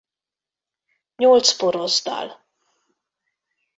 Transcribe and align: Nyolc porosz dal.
Nyolc 1.23 1.53
porosz 1.59 2.01
dal. 2.07 2.35